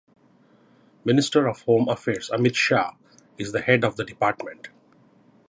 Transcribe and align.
Minister 1.05 1.45
of 1.45 1.61
Home 1.61 1.87
Affairs 1.87 2.31
Amit 2.33 2.55
Shah 2.55 2.93
is 3.37 3.51
the 3.51 3.61
head 3.61 3.83
of 3.83 3.97
the 3.97 4.03
department. 4.03 4.69